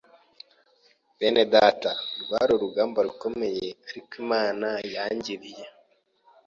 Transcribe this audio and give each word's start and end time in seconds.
Bene 1.17 1.43
data 1.55 1.91
rwari 2.21 2.51
urugamba 2.57 2.99
rukomeye 3.07 3.67
ariko 3.89 4.11
Imana 4.23 4.67
yangiriye 4.93 5.65